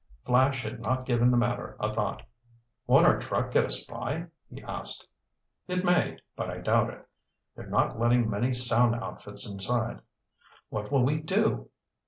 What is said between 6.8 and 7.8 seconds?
it. They're